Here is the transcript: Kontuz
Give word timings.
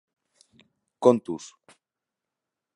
Kontuz 1.03 1.43